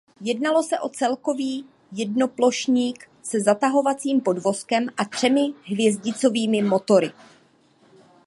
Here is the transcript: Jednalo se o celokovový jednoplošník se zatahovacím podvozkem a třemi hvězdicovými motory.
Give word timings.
Jednalo 0.21 0.63
se 0.63 0.79
o 0.79 0.89
celokovový 0.89 1.65
jednoplošník 1.91 3.07
se 3.23 3.39
zatahovacím 3.41 4.21
podvozkem 4.21 4.87
a 4.97 5.05
třemi 5.05 5.41
hvězdicovými 5.65 6.61
motory. 6.61 7.11